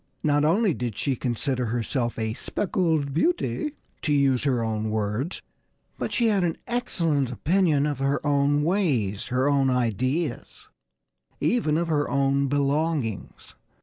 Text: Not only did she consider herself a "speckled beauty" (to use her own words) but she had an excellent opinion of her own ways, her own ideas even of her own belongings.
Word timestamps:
Not 0.23 0.43
only 0.43 0.73
did 0.73 0.97
she 0.97 1.15
consider 1.15 1.67
herself 1.67 2.17
a 2.17 2.33
"speckled 2.33 3.13
beauty" 3.13 3.73
(to 4.01 4.11
use 4.11 4.45
her 4.45 4.63
own 4.63 4.89
words) 4.89 5.43
but 5.99 6.11
she 6.11 6.25
had 6.25 6.43
an 6.43 6.57
excellent 6.65 7.31
opinion 7.31 7.85
of 7.85 7.99
her 7.99 8.19
own 8.25 8.63
ways, 8.63 9.27
her 9.27 9.47
own 9.47 9.69
ideas 9.69 10.69
even 11.39 11.77
of 11.77 11.87
her 11.89 12.09
own 12.09 12.47
belongings. 12.47 13.53